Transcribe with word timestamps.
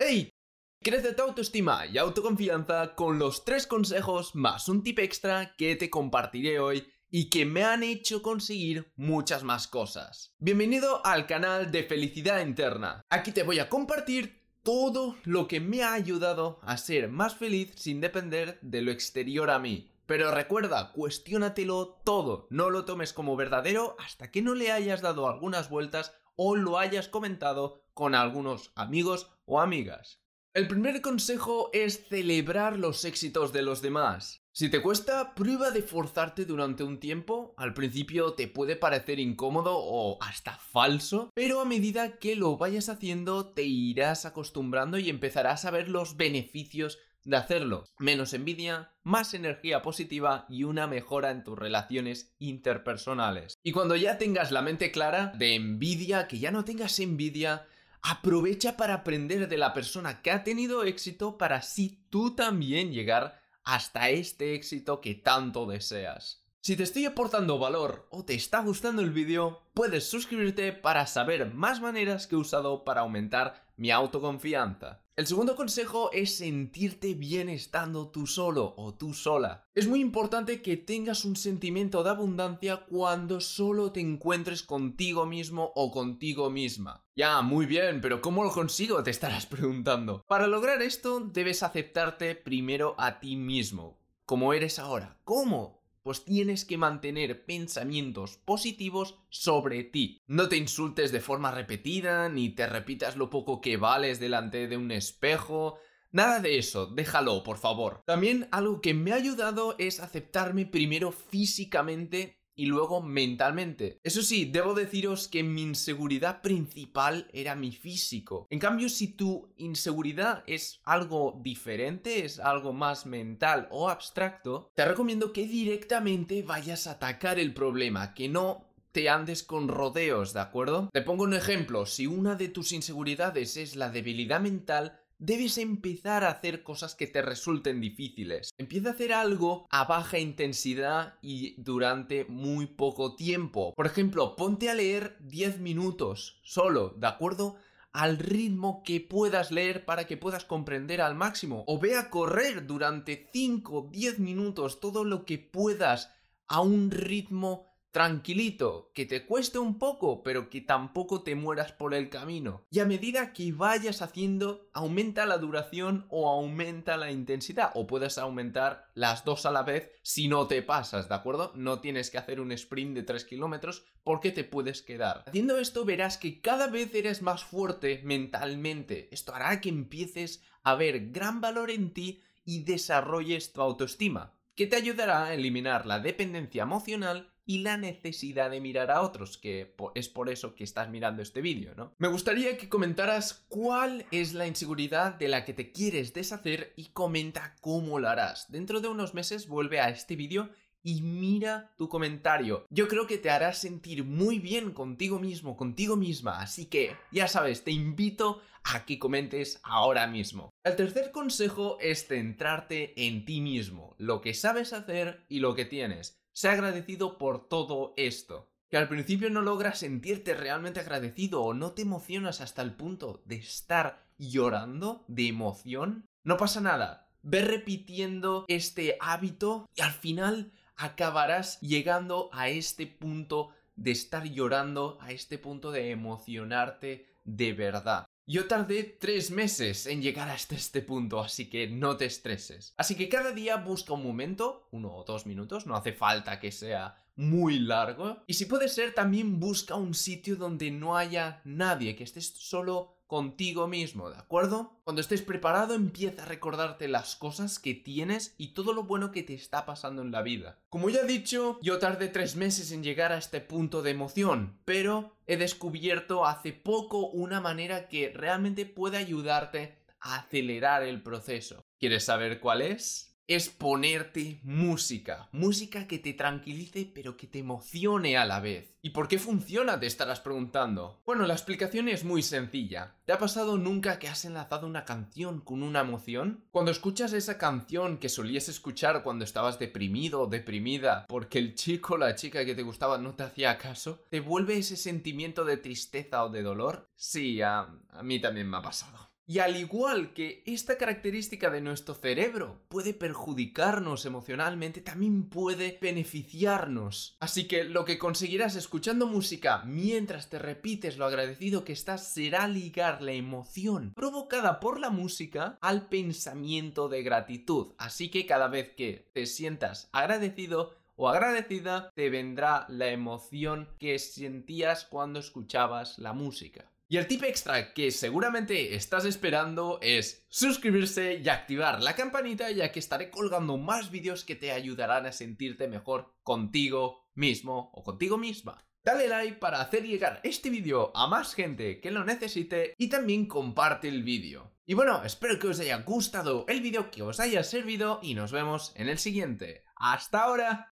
¡Hey! 0.00 0.30
Crece 0.80 1.12
tu 1.12 1.22
autoestima 1.24 1.84
y 1.86 1.98
autoconfianza 1.98 2.94
con 2.94 3.18
los 3.18 3.44
tres 3.44 3.66
consejos 3.66 4.36
más 4.36 4.68
un 4.68 4.84
tip 4.84 5.00
extra 5.00 5.56
que 5.56 5.74
te 5.74 5.90
compartiré 5.90 6.60
hoy 6.60 6.86
y 7.10 7.30
que 7.30 7.44
me 7.44 7.64
han 7.64 7.82
hecho 7.82 8.22
conseguir 8.22 8.92
muchas 8.94 9.42
más 9.42 9.66
cosas. 9.66 10.36
Bienvenido 10.38 11.04
al 11.04 11.26
canal 11.26 11.72
de 11.72 11.82
Felicidad 11.82 12.46
Interna. 12.46 13.02
Aquí 13.10 13.32
te 13.32 13.42
voy 13.42 13.58
a 13.58 13.68
compartir 13.68 14.40
todo 14.62 15.16
lo 15.24 15.48
que 15.48 15.58
me 15.58 15.82
ha 15.82 15.94
ayudado 15.94 16.60
a 16.62 16.76
ser 16.76 17.08
más 17.08 17.34
feliz 17.34 17.72
sin 17.74 18.00
depender 18.00 18.60
de 18.62 18.82
lo 18.82 18.92
exterior 18.92 19.50
a 19.50 19.58
mí. 19.58 19.90
Pero 20.06 20.30
recuerda, 20.30 20.92
cuestiónatelo 20.92 22.00
todo, 22.04 22.46
no 22.50 22.70
lo 22.70 22.84
tomes 22.84 23.12
como 23.12 23.34
verdadero 23.34 23.96
hasta 23.98 24.30
que 24.30 24.42
no 24.42 24.54
le 24.54 24.70
hayas 24.70 25.02
dado 25.02 25.28
algunas 25.28 25.68
vueltas 25.68 26.14
o 26.40 26.54
lo 26.54 26.78
hayas 26.78 27.08
comentado 27.08 27.82
con 27.94 28.14
algunos 28.14 28.70
amigos 28.76 29.28
o 29.44 29.60
amigas. 29.60 30.22
El 30.54 30.68
primer 30.68 31.02
consejo 31.02 31.68
es 31.72 32.08
celebrar 32.08 32.78
los 32.78 33.04
éxitos 33.04 33.52
de 33.52 33.62
los 33.62 33.82
demás. 33.82 34.44
Si 34.52 34.68
te 34.70 34.80
cuesta, 34.80 35.34
prueba 35.34 35.70
de 35.70 35.82
forzarte 35.82 36.44
durante 36.44 36.84
un 36.84 37.00
tiempo. 37.00 37.54
Al 37.56 37.74
principio 37.74 38.34
te 38.34 38.48
puede 38.48 38.76
parecer 38.76 39.18
incómodo 39.18 39.76
o 39.76 40.18
hasta 40.22 40.58
falso, 40.58 41.30
pero 41.34 41.60
a 41.60 41.64
medida 41.64 42.18
que 42.18 42.34
lo 42.34 42.56
vayas 42.56 42.88
haciendo 42.88 43.52
te 43.52 43.62
irás 43.64 44.24
acostumbrando 44.24 44.98
y 44.98 45.10
empezarás 45.10 45.64
a 45.64 45.70
ver 45.70 45.88
los 45.88 46.16
beneficios 46.16 46.98
de 47.28 47.36
hacerlo. 47.36 47.84
Menos 47.98 48.32
envidia, 48.32 48.92
más 49.02 49.34
energía 49.34 49.82
positiva 49.82 50.46
y 50.48 50.64
una 50.64 50.86
mejora 50.86 51.30
en 51.30 51.44
tus 51.44 51.58
relaciones 51.58 52.34
interpersonales. 52.38 53.58
Y 53.62 53.72
cuando 53.72 53.96
ya 53.96 54.18
tengas 54.18 54.50
la 54.50 54.62
mente 54.62 54.90
clara 54.90 55.32
de 55.36 55.54
envidia, 55.54 56.26
que 56.26 56.38
ya 56.38 56.50
no 56.50 56.64
tengas 56.64 56.98
envidia, 57.00 57.66
Aprovecha 58.00 58.76
para 58.76 58.94
aprender 58.94 59.48
de 59.48 59.58
la 59.58 59.74
persona 59.74 60.22
que 60.22 60.30
ha 60.30 60.44
tenido 60.44 60.84
éxito 60.84 61.36
para 61.36 61.56
así 61.56 62.06
tú 62.10 62.34
también 62.34 62.92
llegar 62.92 63.42
hasta 63.64 64.08
este 64.10 64.54
éxito 64.54 65.00
que 65.00 65.16
tanto 65.16 65.66
deseas. 65.66 66.44
Si 66.60 66.76
te 66.76 66.84
estoy 66.84 67.06
aportando 67.06 67.58
valor 67.58 68.06
o 68.10 68.24
te 68.24 68.34
está 68.34 68.60
gustando 68.60 69.02
el 69.02 69.10
vídeo, 69.10 69.62
puedes 69.74 70.08
suscribirte 70.08 70.72
para 70.72 71.06
saber 71.06 71.52
más 71.52 71.80
maneras 71.80 72.26
que 72.26 72.36
he 72.36 72.38
usado 72.38 72.84
para 72.84 73.00
aumentar 73.00 73.67
mi 73.78 73.90
autoconfianza. 73.90 75.02
El 75.16 75.26
segundo 75.26 75.56
consejo 75.56 76.12
es 76.12 76.36
sentirte 76.36 77.14
bien 77.14 77.48
estando 77.48 78.08
tú 78.08 78.26
solo 78.28 78.74
o 78.76 78.94
tú 78.94 79.14
sola. 79.14 79.66
Es 79.74 79.88
muy 79.88 80.00
importante 80.00 80.62
que 80.62 80.76
tengas 80.76 81.24
un 81.24 81.34
sentimiento 81.34 82.04
de 82.04 82.10
abundancia 82.10 82.84
cuando 82.86 83.40
solo 83.40 83.90
te 83.90 83.98
encuentres 83.98 84.62
contigo 84.62 85.26
mismo 85.26 85.72
o 85.74 85.90
contigo 85.90 86.50
misma. 86.50 87.04
Ya, 87.16 87.42
muy 87.42 87.66
bien, 87.66 88.00
pero 88.00 88.20
¿cómo 88.20 88.44
lo 88.44 88.52
consigo? 88.52 89.02
Te 89.02 89.10
estarás 89.10 89.46
preguntando. 89.54 90.22
Para 90.28 90.46
lograr 90.46 90.82
esto 90.82 91.18
debes 91.20 91.64
aceptarte 91.64 92.36
primero 92.36 92.94
a 92.96 93.18
ti 93.18 93.34
mismo, 93.34 93.98
como 94.24 94.52
eres 94.52 94.78
ahora. 94.78 95.18
¿Cómo? 95.24 95.77
Pues 96.08 96.24
tienes 96.24 96.64
que 96.64 96.78
mantener 96.78 97.44
pensamientos 97.44 98.38
positivos 98.38 99.18
sobre 99.28 99.84
ti. 99.84 100.22
No 100.26 100.48
te 100.48 100.56
insultes 100.56 101.12
de 101.12 101.20
forma 101.20 101.50
repetida, 101.50 102.30
ni 102.30 102.48
te 102.48 102.66
repitas 102.66 103.18
lo 103.18 103.28
poco 103.28 103.60
que 103.60 103.76
vales 103.76 104.18
delante 104.18 104.68
de 104.68 104.78
un 104.78 104.90
espejo, 104.90 105.78
Nada 106.10 106.40
de 106.40 106.56
eso, 106.56 106.86
déjalo, 106.86 107.42
por 107.42 107.58
favor. 107.58 108.00
También 108.06 108.48
algo 108.50 108.80
que 108.80 108.94
me 108.94 109.12
ha 109.12 109.16
ayudado 109.16 109.74
es 109.78 110.00
aceptarme 110.00 110.64
primero 110.64 111.12
físicamente 111.12 112.37
y 112.58 112.66
luego 112.66 113.00
mentalmente. 113.00 114.00
Eso 114.02 114.20
sí, 114.20 114.44
debo 114.44 114.74
deciros 114.74 115.28
que 115.28 115.44
mi 115.44 115.62
inseguridad 115.62 116.42
principal 116.42 117.28
era 117.32 117.54
mi 117.54 117.70
físico. 117.70 118.48
En 118.50 118.58
cambio, 118.58 118.88
si 118.88 119.12
tu 119.12 119.54
inseguridad 119.58 120.42
es 120.48 120.80
algo 120.82 121.40
diferente, 121.40 122.24
es 122.24 122.40
algo 122.40 122.72
más 122.72 123.06
mental 123.06 123.68
o 123.70 123.88
abstracto, 123.88 124.72
te 124.74 124.84
recomiendo 124.84 125.32
que 125.32 125.46
directamente 125.46 126.42
vayas 126.42 126.88
a 126.88 126.92
atacar 126.92 127.38
el 127.38 127.54
problema, 127.54 128.12
que 128.12 128.28
no 128.28 128.66
te 128.90 129.08
andes 129.08 129.44
con 129.44 129.68
rodeos, 129.68 130.32
¿de 130.32 130.40
acuerdo? 130.40 130.90
Te 130.92 131.02
pongo 131.02 131.22
un 131.22 131.34
ejemplo, 131.34 131.86
si 131.86 132.08
una 132.08 132.34
de 132.34 132.48
tus 132.48 132.72
inseguridades 132.72 133.56
es 133.56 133.76
la 133.76 133.90
debilidad 133.90 134.40
mental, 134.40 134.98
debes 135.18 135.58
empezar 135.58 136.24
a 136.24 136.30
hacer 136.30 136.62
cosas 136.62 136.94
que 136.94 137.06
te 137.06 137.22
resulten 137.22 137.80
difíciles. 137.80 138.50
Empieza 138.58 138.90
a 138.90 138.92
hacer 138.92 139.12
algo 139.12 139.66
a 139.70 139.84
baja 139.84 140.18
intensidad 140.18 141.18
y 141.20 141.60
durante 141.60 142.24
muy 142.26 142.66
poco 142.66 143.16
tiempo. 143.16 143.74
Por 143.74 143.86
ejemplo, 143.86 144.36
ponte 144.36 144.70
a 144.70 144.74
leer 144.74 145.16
10 145.20 145.58
minutos 145.60 146.40
solo, 146.42 146.94
¿de 146.96 147.06
acuerdo? 147.06 147.56
al 147.90 148.18
ritmo 148.18 148.82
que 148.84 149.00
puedas 149.00 149.50
leer 149.50 149.84
para 149.84 150.06
que 150.06 150.16
puedas 150.16 150.44
comprender 150.44 151.00
al 151.00 151.14
máximo. 151.14 151.64
O 151.66 151.80
ve 151.80 151.96
a 151.96 152.10
correr 152.10 152.66
durante 152.66 153.28
5, 153.32 153.88
10 153.90 154.18
minutos, 154.20 154.78
todo 154.78 155.04
lo 155.04 155.24
que 155.24 155.38
puedas 155.38 156.12
a 156.46 156.60
un 156.60 156.90
ritmo 156.90 157.66
tranquilito, 157.98 158.92
que 158.94 159.06
te 159.06 159.26
cueste 159.26 159.58
un 159.58 159.76
poco, 159.76 160.22
pero 160.22 160.50
que 160.50 160.60
tampoco 160.60 161.24
te 161.24 161.34
mueras 161.34 161.72
por 161.72 161.94
el 161.94 162.10
camino. 162.10 162.64
Y 162.70 162.78
a 162.78 162.84
medida 162.84 163.32
que 163.32 163.50
vayas 163.50 164.02
haciendo, 164.02 164.70
aumenta 164.72 165.26
la 165.26 165.36
duración 165.36 166.06
o 166.08 166.28
aumenta 166.28 166.96
la 166.96 167.10
intensidad, 167.10 167.72
o 167.74 167.88
puedes 167.88 168.16
aumentar 168.16 168.86
las 168.94 169.24
dos 169.24 169.46
a 169.46 169.50
la 169.50 169.64
vez 169.64 169.90
si 170.02 170.28
no 170.28 170.46
te 170.46 170.62
pasas, 170.62 171.08
¿de 171.08 171.16
acuerdo? 171.16 171.50
No 171.56 171.80
tienes 171.80 172.12
que 172.12 172.18
hacer 172.18 172.38
un 172.40 172.52
sprint 172.52 172.94
de 172.94 173.02
3 173.02 173.24
kilómetros 173.24 173.84
porque 174.04 174.30
te 174.30 174.44
puedes 174.44 174.80
quedar. 174.80 175.24
Haciendo 175.26 175.58
esto 175.58 175.84
verás 175.84 176.18
que 176.18 176.40
cada 176.40 176.68
vez 176.68 176.94
eres 176.94 177.20
más 177.20 177.42
fuerte 177.42 178.00
mentalmente. 178.04 179.08
Esto 179.10 179.34
hará 179.34 179.60
que 179.60 179.70
empieces 179.70 180.44
a 180.62 180.76
ver 180.76 181.10
gran 181.10 181.40
valor 181.40 181.72
en 181.72 181.92
ti 181.92 182.22
y 182.44 182.62
desarrolles 182.62 183.52
tu 183.52 183.60
autoestima, 183.60 184.38
que 184.54 184.68
te 184.68 184.76
ayudará 184.76 185.24
a 185.24 185.34
eliminar 185.34 185.84
la 185.84 185.98
dependencia 185.98 186.62
emocional 186.62 187.32
y 187.48 187.60
la 187.60 187.78
necesidad 187.78 188.50
de 188.50 188.60
mirar 188.60 188.90
a 188.90 189.00
otros, 189.00 189.38
que 189.38 189.74
es 189.94 190.10
por 190.10 190.28
eso 190.28 190.54
que 190.54 190.64
estás 190.64 190.90
mirando 190.90 191.22
este 191.22 191.40
vídeo, 191.40 191.74
¿no? 191.74 191.94
Me 191.96 192.08
gustaría 192.08 192.58
que 192.58 192.68
comentaras 192.68 193.46
cuál 193.48 194.04
es 194.10 194.34
la 194.34 194.46
inseguridad 194.46 195.14
de 195.14 195.28
la 195.28 195.46
que 195.46 195.54
te 195.54 195.72
quieres 195.72 196.12
deshacer 196.12 196.74
y 196.76 196.90
comenta 196.90 197.56
cómo 197.62 198.00
lo 198.00 198.10
harás. 198.10 198.52
Dentro 198.52 198.82
de 198.82 198.88
unos 198.88 199.14
meses 199.14 199.48
vuelve 199.48 199.80
a 199.80 199.88
este 199.88 200.14
vídeo 200.14 200.50
y 200.82 201.00
mira 201.00 201.72
tu 201.78 201.88
comentario. 201.88 202.66
Yo 202.68 202.86
creo 202.86 203.06
que 203.06 203.16
te 203.16 203.30
hará 203.30 203.54
sentir 203.54 204.04
muy 204.04 204.40
bien 204.40 204.72
contigo 204.72 205.18
mismo, 205.18 205.56
contigo 205.56 205.96
misma. 205.96 206.40
Así 206.40 206.66
que, 206.66 206.96
ya 207.10 207.28
sabes, 207.28 207.64
te 207.64 207.70
invito 207.70 208.42
a 208.62 208.84
que 208.84 208.98
comentes 208.98 209.60
ahora 209.62 210.06
mismo. 210.06 210.50
El 210.64 210.76
tercer 210.76 211.12
consejo 211.12 211.78
es 211.80 212.06
centrarte 212.06 213.06
en 213.06 213.24
ti 213.24 213.40
mismo, 213.40 213.94
lo 213.96 214.20
que 214.20 214.34
sabes 214.34 214.74
hacer 214.74 215.24
y 215.30 215.40
lo 215.40 215.54
que 215.54 215.64
tienes. 215.64 216.17
Sé 216.32 216.48
agradecido 216.48 217.18
por 217.18 217.48
todo 217.48 217.94
esto. 217.96 218.48
Que 218.70 218.76
al 218.76 218.88
principio 218.88 219.30
no 219.30 219.40
logras 219.40 219.78
sentirte 219.78 220.34
realmente 220.34 220.80
agradecido 220.80 221.42
o 221.42 221.54
no 221.54 221.72
te 221.72 221.82
emocionas 221.82 222.40
hasta 222.40 222.62
el 222.62 222.74
punto 222.74 223.22
de 223.24 223.36
estar 223.36 224.06
llorando 224.18 225.04
de 225.08 225.28
emoción. 225.28 226.04
No 226.22 226.36
pasa 226.36 226.60
nada. 226.60 227.08
Ve 227.22 227.42
repitiendo 227.42 228.44
este 228.48 228.98
hábito 229.00 229.68
y 229.74 229.80
al 229.80 229.92
final 229.92 230.52
acabarás 230.76 231.60
llegando 231.60 232.28
a 232.32 232.48
este 232.48 232.86
punto 232.86 233.50
de 233.76 233.90
estar 233.92 234.24
llorando, 234.24 234.98
a 235.00 235.12
este 235.12 235.38
punto 235.38 235.70
de 235.70 235.90
emocionarte 235.90 237.06
de 237.24 237.52
verdad. 237.52 238.06
Yo 238.30 238.46
tardé 238.46 238.84
tres 238.84 239.30
meses 239.30 239.86
en 239.86 240.02
llegar 240.02 240.28
hasta 240.28 240.54
este 240.54 240.82
punto, 240.82 241.18
así 241.18 241.48
que 241.48 241.66
no 241.66 241.96
te 241.96 242.04
estreses. 242.04 242.74
Así 242.76 242.94
que 242.94 243.08
cada 243.08 243.32
día 243.32 243.56
busca 243.56 243.94
un 243.94 244.02
momento, 244.02 244.68
uno 244.70 244.94
o 244.94 245.02
dos 245.02 245.24
minutos, 245.24 245.66
no 245.66 245.74
hace 245.74 245.94
falta 245.94 246.38
que 246.38 246.52
sea 246.52 247.02
muy 247.16 247.58
largo. 247.58 248.22
Y 248.26 248.34
si 248.34 248.44
puede 248.44 248.68
ser, 248.68 248.92
también 248.92 249.40
busca 249.40 249.76
un 249.76 249.94
sitio 249.94 250.36
donde 250.36 250.70
no 250.70 250.98
haya 250.98 251.40
nadie, 251.46 251.96
que 251.96 252.04
estés 252.04 252.26
solo 252.26 252.97
contigo 253.08 253.66
mismo, 253.66 254.10
¿de 254.10 254.18
acuerdo? 254.18 254.78
Cuando 254.84 255.00
estés 255.00 255.22
preparado 255.22 255.74
empieza 255.74 256.22
a 256.22 256.26
recordarte 256.26 256.86
las 256.86 257.16
cosas 257.16 257.58
que 257.58 257.74
tienes 257.74 258.34
y 258.38 258.48
todo 258.48 258.72
lo 258.72 258.84
bueno 258.84 259.10
que 259.10 259.24
te 259.24 259.34
está 259.34 259.66
pasando 259.66 260.02
en 260.02 260.12
la 260.12 260.22
vida. 260.22 260.60
Como 260.68 260.90
ya 260.90 261.00
he 261.00 261.06
dicho, 261.06 261.58
yo 261.62 261.78
tardé 261.78 262.08
tres 262.08 262.36
meses 262.36 262.70
en 262.70 262.84
llegar 262.84 263.10
a 263.10 263.18
este 263.18 263.40
punto 263.40 263.82
de 263.82 263.90
emoción, 263.90 264.60
pero 264.64 265.16
he 265.26 265.36
descubierto 265.38 266.26
hace 266.26 266.52
poco 266.52 267.08
una 267.08 267.40
manera 267.40 267.88
que 267.88 268.12
realmente 268.14 268.66
puede 268.66 268.98
ayudarte 268.98 269.78
a 270.00 270.16
acelerar 270.16 270.82
el 270.82 271.02
proceso. 271.02 271.64
¿Quieres 271.80 272.04
saber 272.04 272.40
cuál 272.40 272.62
es? 272.62 273.07
Es 273.28 273.50
ponerte 273.50 274.40
música. 274.42 275.28
Música 275.32 275.86
que 275.86 275.98
te 275.98 276.14
tranquilice 276.14 276.90
pero 276.94 277.18
que 277.18 277.26
te 277.26 277.40
emocione 277.40 278.16
a 278.16 278.24
la 278.24 278.40
vez. 278.40 278.74
¿Y 278.80 278.90
por 278.90 279.06
qué 279.06 279.18
funciona? 279.18 279.78
Te 279.78 279.86
estarás 279.86 280.20
preguntando. 280.20 281.02
Bueno, 281.04 281.26
la 281.26 281.34
explicación 281.34 281.90
es 281.90 282.04
muy 282.04 282.22
sencilla. 282.22 282.94
¿Te 283.04 283.12
ha 283.12 283.18
pasado 283.18 283.58
nunca 283.58 283.98
que 283.98 284.08
has 284.08 284.24
enlazado 284.24 284.66
una 284.66 284.86
canción 284.86 285.40
con 285.42 285.62
una 285.62 285.80
emoción? 285.80 286.42
Cuando 286.50 286.70
escuchas 286.70 287.12
esa 287.12 287.36
canción 287.36 287.98
que 287.98 288.08
solías 288.08 288.48
escuchar 288.48 289.02
cuando 289.02 289.26
estabas 289.26 289.58
deprimido 289.58 290.22
o 290.22 290.26
deprimida 290.26 291.04
porque 291.06 291.38
el 291.38 291.54
chico 291.54 291.94
o 291.94 291.98
la 291.98 292.14
chica 292.14 292.46
que 292.46 292.54
te 292.54 292.62
gustaba 292.62 292.96
no 292.96 293.14
te 293.14 293.24
hacía 293.24 293.58
caso, 293.58 294.06
¿te 294.08 294.20
vuelve 294.20 294.56
ese 294.56 294.76
sentimiento 294.76 295.44
de 295.44 295.58
tristeza 295.58 296.24
o 296.24 296.30
de 296.30 296.42
dolor? 296.42 296.88
Sí, 296.96 297.42
a, 297.42 297.68
a 297.90 298.02
mí 298.02 298.20
también 298.22 298.48
me 298.48 298.56
ha 298.56 298.62
pasado. 298.62 299.08
Y 299.30 299.40
al 299.40 299.56
igual 299.56 300.14
que 300.14 300.42
esta 300.46 300.78
característica 300.78 301.50
de 301.50 301.60
nuestro 301.60 301.94
cerebro 301.94 302.62
puede 302.68 302.94
perjudicarnos 302.94 304.06
emocionalmente, 304.06 304.80
también 304.80 305.28
puede 305.28 305.78
beneficiarnos. 305.82 307.18
Así 307.20 307.46
que 307.46 307.64
lo 307.64 307.84
que 307.84 307.98
conseguirás 307.98 308.56
escuchando 308.56 309.06
música 309.06 309.64
mientras 309.66 310.30
te 310.30 310.38
repites 310.38 310.96
lo 310.96 311.04
agradecido 311.04 311.62
que 311.62 311.74
estás 311.74 312.10
será 312.10 312.48
ligar 312.48 313.02
la 313.02 313.12
emoción 313.12 313.92
provocada 313.94 314.60
por 314.60 314.80
la 314.80 314.88
música 314.88 315.58
al 315.60 315.88
pensamiento 315.88 316.88
de 316.88 317.02
gratitud. 317.02 317.74
Así 317.76 318.10
que 318.10 318.24
cada 318.24 318.48
vez 318.48 318.70
que 318.70 319.10
te 319.12 319.26
sientas 319.26 319.90
agradecido, 319.92 320.74
o 320.96 321.08
agradecida, 321.08 321.92
te 321.94 322.10
vendrá 322.10 322.64
la 322.68 322.88
emoción 322.88 323.68
que 323.78 323.98
sentías 324.00 324.84
cuando 324.84 325.20
escuchabas 325.20 325.98
la 325.98 326.12
música. 326.12 326.72
Y 326.90 326.96
el 326.96 327.06
tip 327.06 327.22
extra 327.24 327.74
que 327.74 327.90
seguramente 327.90 328.74
estás 328.74 329.04
esperando 329.04 329.78
es 329.82 330.24
suscribirse 330.30 331.20
y 331.22 331.28
activar 331.28 331.82
la 331.82 331.94
campanita 331.94 332.50
ya 332.50 332.72
que 332.72 332.78
estaré 332.78 333.10
colgando 333.10 333.58
más 333.58 333.90
vídeos 333.90 334.24
que 334.24 334.36
te 334.36 334.52
ayudarán 334.52 335.04
a 335.04 335.12
sentirte 335.12 335.68
mejor 335.68 336.14
contigo 336.22 337.10
mismo 337.14 337.70
o 337.74 337.82
contigo 337.82 338.16
misma. 338.16 338.64
Dale 338.82 339.06
like 339.06 339.36
para 339.36 339.60
hacer 339.60 339.86
llegar 339.86 340.20
este 340.24 340.48
vídeo 340.48 340.90
a 340.94 341.08
más 341.08 341.34
gente 341.34 341.78
que 341.82 341.90
lo 341.90 342.06
necesite 342.06 342.72
y 342.78 342.88
también 342.88 343.26
comparte 343.26 343.86
el 343.88 344.02
vídeo. 344.02 344.50
Y 344.64 344.72
bueno, 344.72 345.02
espero 345.04 345.38
que 345.38 345.48
os 345.48 345.60
haya 345.60 345.82
gustado 345.82 346.46
el 346.48 346.62
vídeo, 346.62 346.90
que 346.90 347.02
os 347.02 347.20
haya 347.20 347.44
servido 347.44 348.00
y 348.02 348.14
nos 348.14 348.32
vemos 348.32 348.72
en 348.76 348.88
el 348.88 348.98
siguiente. 348.98 349.64
¡Hasta 349.76 350.22
ahora! 350.22 350.66